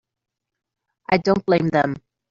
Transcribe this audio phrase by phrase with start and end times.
[1.11, 1.97] I don't blame them.